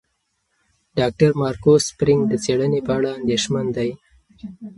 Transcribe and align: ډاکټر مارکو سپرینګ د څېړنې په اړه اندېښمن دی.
ډاکټر 0.97 1.31
مارکو 1.41 1.73
سپرینګ 1.87 2.21
د 2.27 2.33
څېړنې 2.43 2.79
په 2.87 2.91
اړه 2.97 3.09
اندېښمن 3.19 3.65
دی. 3.77 3.89